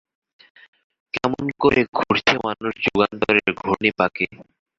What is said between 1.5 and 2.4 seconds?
করে ঘুরছে